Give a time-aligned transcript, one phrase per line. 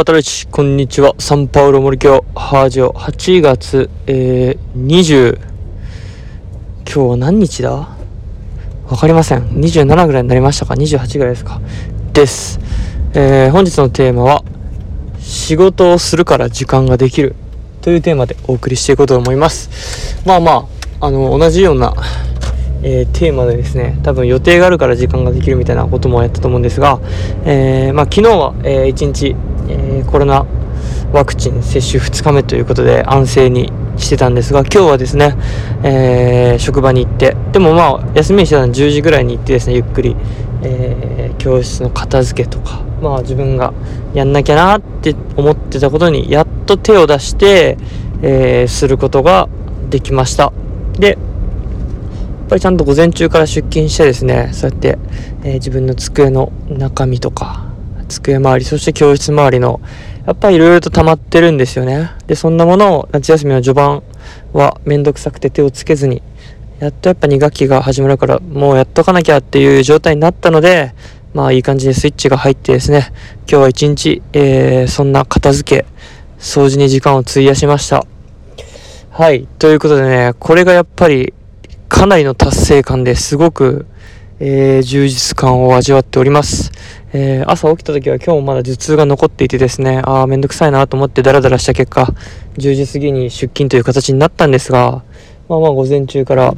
[0.00, 1.14] パトレチ、こんにちは。
[1.18, 5.44] サンパウロ森京ハージオ8月、えー、20、今
[6.86, 7.70] 日は何日だ？
[7.70, 9.46] わかりません。
[9.50, 11.60] 27ぐらいになりましたか ?28 ぐらいですか？
[12.14, 12.58] です。
[13.12, 14.42] えー、本日のテーマは、
[15.18, 17.34] 仕事をするから時間ができる
[17.82, 20.16] というテーマでお送りしていこうと思います。
[20.24, 20.66] まあま
[20.98, 21.92] あ、あの、同じような
[22.82, 26.98] えー、テーマでですね多分予定があるから時間ができるみたいなこともやったと思うんですが、
[27.44, 29.36] えー、まあ、昨日は、えー、1日、
[29.70, 30.46] えコロナ
[31.12, 35.36] ワクチン接種2日目ということで安静にしてたんですが今日はですね、
[35.82, 40.16] え職場に行ってでもまあ休みにしてたの10時ぐらいに行ってですねゆっくり、
[40.62, 41.10] えー
[41.40, 43.72] 教室の片付けとかまあ自分が
[44.12, 47.78] やんなきゃなって思ってたことにやっと手を出して、
[48.22, 49.48] えすることが
[49.88, 50.52] できました。
[50.98, 51.18] でやっ
[52.50, 54.98] ぱりちゃんと午前中から出勤してですねそうやって、
[55.44, 57.64] え、自分の机の中身とか
[58.10, 59.80] 机周りそして教室周りの
[60.26, 62.10] やっぱりいろいろと溜まってるんですよね。
[62.26, 64.02] でそんなものを夏休みの序盤
[64.52, 66.22] はめんどくさくて手をつけずに
[66.78, 70.94] やっとやっぱ2学期が始まるからもうやっとかなきゃっていう状態になったので
[71.34, 75.86] まあいい感じでスイッチが入ってですね今日は一日、えー、そんな片付け
[76.38, 78.06] 掃除に時間を費やしました。
[79.10, 81.34] はいということでねこれがやっぱり
[81.90, 83.84] かなりの達成感ですごく、
[84.42, 86.72] えー、充実感を味わっております。
[87.12, 92.14] えー、朝起きた時は今日もまだ頭痛が残っていてですね、ああ、めんどくさいなと思ってダラダラした結果、
[92.56, 95.04] 10時過ぎに出勤という形になったんですが、
[95.46, 96.54] まあまあ午前中から、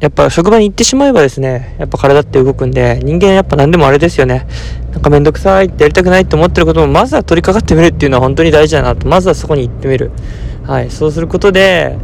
[0.00, 4.48] やっぱ職場に行ってしまえばですね、やっぱ体って動くんで、人間やっぱ何でもあれですよね。
[4.90, 10.10] なんかめんどくさいってやりたくないって思ってることも、まずは取り掛かってみるっていうのは本当に大事だなと、まずはそこに行ってみる。
[10.64, 11.96] はい、そうすることで、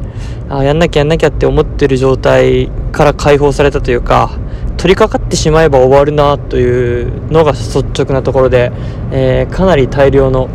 [0.50, 4.38] あやんなきゃやんなきゃって思ってる状態から解放されたというか
[4.80, 8.72] 取り掛かってしまえば終わるなというのが率直なところで、
[9.12, 10.48] えー、かなり大量の、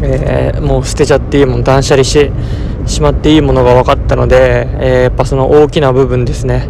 [0.00, 2.30] えー、もう捨てちゃっていいもの断捨離して
[2.88, 6.68] しまっていいものが分かったので、えー、やっぱその大きな部分ですね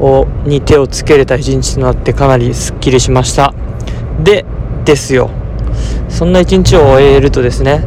[0.00, 3.54] をに手をつけれた一日となってかなりすっきりしました。
[4.20, 4.44] で
[4.84, 5.30] ですよ。
[6.08, 7.84] そんな一日を終えるとですね、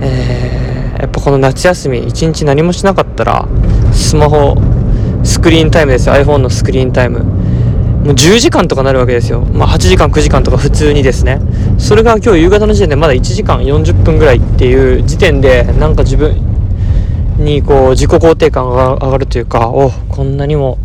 [0.00, 0.56] えー
[0.98, 3.46] やっぱこの夏休み一日何もしなかったら
[3.92, 4.54] スマホ
[5.22, 6.14] スクリーンタイムですよ。
[6.14, 7.45] iPhone のスクリーンタイム。
[8.06, 11.40] もう10時間とかなるわけですよ、まあ、8時間9時間とか普通にですね。
[11.76, 16.36] それが今日夕方の時点でまだ1時間40分ぐらいっていう時点でなんか自分
[17.36, 20.78] にこう自己肯定感が上がるというかおこんなにも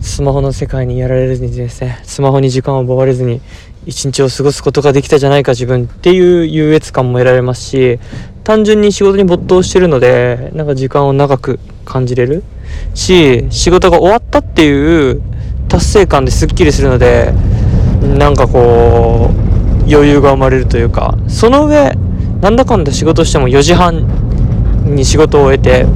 [0.00, 3.40] スマホの世界にやられずにですねスマホに時間を奪われずに
[3.84, 7.98] 一日を過ごすことができたじゃないか自分っていう優越感も得られますし
[8.44, 12.44] 単純に仕事に没頭してるのでなんか時間を長く感じれる
[12.94, 15.31] し仕事が終わったっていう
[15.72, 17.32] 達成感ですっきりするので
[18.18, 21.92] なんかこう余裕が生まれるというかその上
[22.42, 24.06] なんだかんだ仕事しても4時半
[24.84, 25.86] に仕事を終えて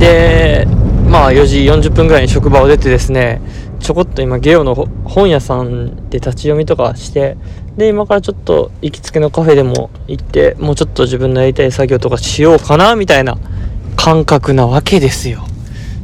[0.00, 0.66] で
[1.08, 3.40] まあ4時40分ぐらいに職場を出てですね
[3.78, 7.36] ちょこっと今ゲオの本屋さんで立ち読みとかして
[7.76, 13.38] で今からちょっと行きつけのカフェでも行ってもうちょっと自分のやりたい作業とかしようかなみたいな
[13.94, 15.46] 感覚なわけですよ。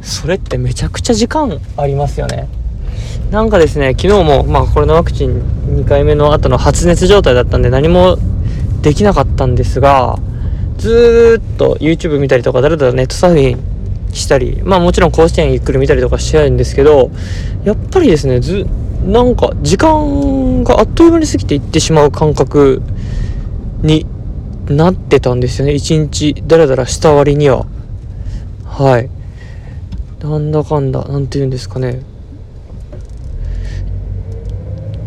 [0.01, 2.47] それってめちゃくちゃ時間ありますよね
[3.31, 5.41] なんかですね昨日もまあコロナワクチン
[5.81, 8.17] 2回目の後の発熱状態だったんで何も
[8.81, 10.17] できなかったんですが
[10.77, 13.71] ずーっと YouTube 見たりとかだらだらネットサーフィン
[14.13, 17.11] したり、まあもちろん甲子園ゆっくり見たりとかしてるんですけど、
[17.63, 18.65] やっぱりですね、ず、
[19.03, 22.81] なんか時間があっという間に過ぎていってしまう感覚
[23.81, 24.05] に
[24.67, 25.73] なってたんですよね。
[25.73, 27.65] 一日だらだらした割には。
[28.65, 29.09] はい。
[30.23, 32.01] なんだかんだ、なんて言うんですかね。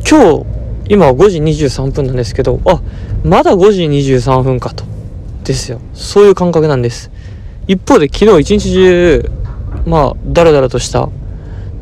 [0.08, 0.47] 今日、
[0.88, 2.80] 今は5時23分なんですけど、あ、
[3.22, 4.84] まだ5時23分かと。
[5.44, 5.80] ですよ。
[5.92, 7.10] そういう感覚なんです。
[7.69, 9.30] 一方で昨日一日中、
[9.86, 11.08] まあ、だらだらとした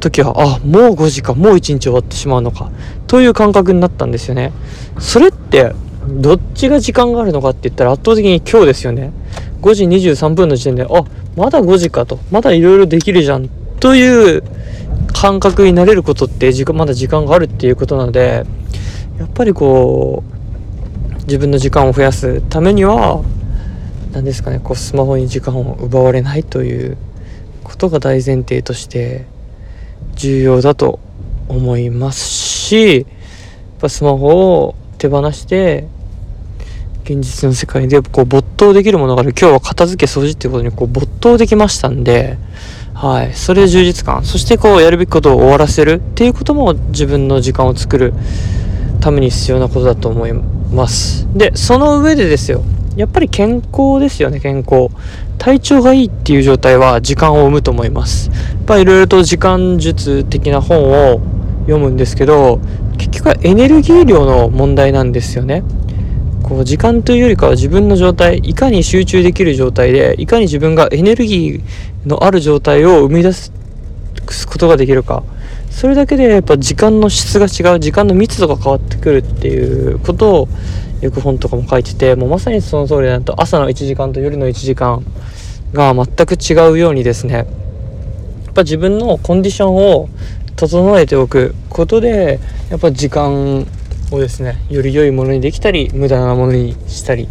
[0.01, 2.71] 時は、あ、もう5時か、もう一日終わってしまうのか、
[3.07, 4.53] という感覚になったんですよね。
[4.99, 5.73] それって、
[6.07, 9.13] どっちが時間があるのかって言ったら圧倒的に今日ですよね。
[9.63, 10.87] 5時23分の時点で、あ、
[11.37, 13.49] まだ5時かと、まだいろいろできるじゃん、
[13.81, 14.43] という
[15.13, 18.45] 感覚になれることって時間、まだ時間があるっていうことなので、
[19.19, 23.25] やっぱりこう、自分の時間を増やすためには、
[24.13, 26.99] 何ですかねこうスマホに時間を奪われないという
[27.65, 29.25] ことが大前提として
[30.15, 31.01] 重要だと
[31.49, 33.07] 思いますしやっ
[33.81, 35.89] ぱスマホを手放して
[37.05, 39.35] 現実の世界でこう没頭できるものがある。
[39.39, 42.39] 今日は片付け掃除っていうことにこう没頭できましたんで
[42.95, 43.35] はい。
[43.35, 44.25] それ充実感。
[44.25, 48.15] そしてこうやるべきことを終わらせるっていうことも自分の時間を作る
[49.01, 51.27] ために必要なことだと思います。
[51.35, 52.63] でその上でですよ。
[52.95, 54.89] やっぱり健康ですよね健康。
[55.39, 58.29] 体調がいいっていう状態は時間を生むと思います。
[58.29, 61.21] やっぱいろいろと時間術的な本を
[61.63, 62.61] 読むんですけど
[62.99, 65.65] 結局はエネルギー量の問題なんですよね。
[66.43, 73.53] こう時間というよりかは自分の状態いかに集中できる状態でいかに自分がエネルギーのある状態を生み出す
[74.47, 75.23] ことができるか。
[75.71, 80.49] それだけでやっぱ時間の質が違う時間の密度が変わってくるっていうことを
[81.01, 83.21] よく本とかも書いててもうまさにその通りだ。
[83.21, 85.03] と朝の1時間と夜の1時間
[85.73, 87.47] が全く違うようにですねやっ
[88.55, 90.09] ぱ自分のコンディションを
[90.57, 92.39] 整えておくことで
[92.71, 93.67] やっぱ時間
[94.17, 97.29] をですねより良いものにできたり無駄なものにしたり、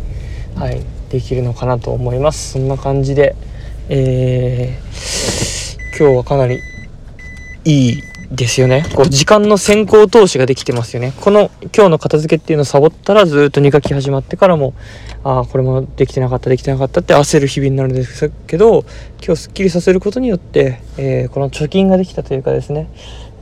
[0.55, 3.35] はい、できるのかなと思いますそんな感じで、
[3.89, 6.59] えー、今日はかなり
[7.65, 8.01] いい
[8.31, 8.85] ですよね。
[8.95, 11.13] こう、時間の先行投資ができてますよね。
[11.19, 14.73] この、今日の片付けっていうのをサボったらずっと磨き始まってからも、
[15.23, 18.85] ああ、これもできてなかった、できてなかったって焦る日々になるんですけど、
[19.21, 22.87] 今日すっきりさせることによって、えー、この貯金ができたというかですね、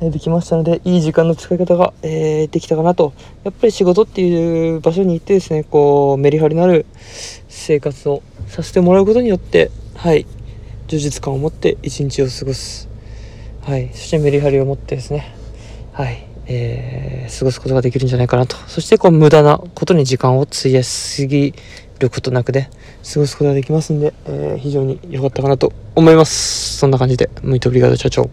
[0.02, 3.14] できましたので、いい時間の使い方が、えー、できたかなと。
[3.44, 6.86] やっぱり仕事っていう場所に行ってですね、こう、メリハリのある
[7.50, 10.26] 生活をさせてもらうことによって、はい、
[10.88, 12.88] 充実感を持って一日を過ごす。
[13.62, 15.36] はい、そしてメリハリを持ってですね、
[15.92, 18.56] はい、えー、過ごすことができるんじゃないかなと。
[18.68, 21.54] そして、こう、無駄なことに時間を費やしすぎ
[22.00, 22.70] ることなくね、
[23.14, 26.78] 過ごすことができますんで、えー、非常に良かったかなと思います。
[26.78, 28.30] そんな感じで、ムイトブリガード社長。